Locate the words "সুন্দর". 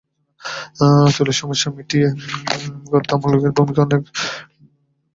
2.61-2.91